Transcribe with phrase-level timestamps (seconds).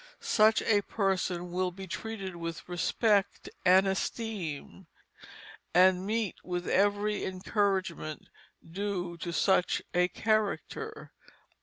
[0.19, 4.87] Such a person will be treated with respect and esteem,
[5.75, 8.27] and meet with every encouragement
[8.67, 11.11] due to such a character."